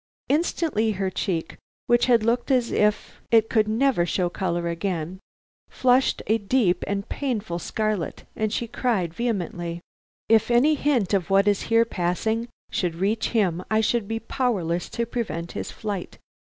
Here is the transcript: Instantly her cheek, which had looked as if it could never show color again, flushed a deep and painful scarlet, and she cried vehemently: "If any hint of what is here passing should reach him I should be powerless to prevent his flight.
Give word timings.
Instantly 0.29 0.93
her 0.93 1.11
cheek, 1.11 1.57
which 1.85 2.07
had 2.07 2.23
looked 2.23 2.49
as 2.49 2.71
if 2.71 3.21
it 3.29 3.51
could 3.51 3.67
never 3.67 4.03
show 4.03 4.29
color 4.29 4.67
again, 4.67 5.19
flushed 5.69 6.23
a 6.25 6.39
deep 6.39 6.83
and 6.87 7.07
painful 7.07 7.59
scarlet, 7.59 8.23
and 8.35 8.51
she 8.51 8.65
cried 8.65 9.13
vehemently: 9.13 9.79
"If 10.27 10.49
any 10.49 10.73
hint 10.73 11.13
of 11.13 11.29
what 11.29 11.47
is 11.47 11.61
here 11.69 11.85
passing 11.85 12.47
should 12.71 12.95
reach 12.95 13.29
him 13.29 13.63
I 13.69 13.81
should 13.81 14.07
be 14.07 14.19
powerless 14.19 14.89
to 14.89 15.05
prevent 15.05 15.51
his 15.51 15.69
flight. 15.69 16.17